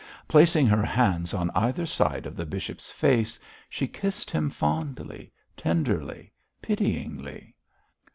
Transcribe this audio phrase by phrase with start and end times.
[0.27, 6.33] Placing her hands on either side of the bishop's face, she kissed him fondly, tenderly,
[6.59, 7.53] pityingly.